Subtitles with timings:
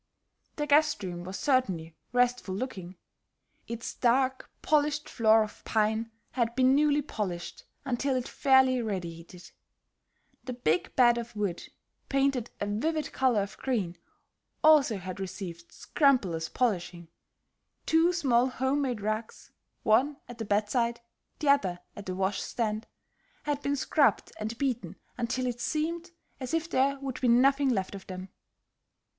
[0.55, 2.97] The guest room was certainly restful looking.
[3.67, 9.51] Its dark polished floor of pine had been newly polished until it fairly radiated;
[10.43, 11.67] the big bed of wood,
[12.09, 13.95] painted a vivid color of green,
[14.63, 17.07] also had received scrupulous polishing;
[17.85, 19.51] two small home made rugs,
[19.83, 20.99] one at the bedside,
[21.37, 22.87] the other at the washstand,
[23.43, 26.09] had been scrubbed and beaten until it seemed
[26.39, 28.29] as if there would be nothing left of them.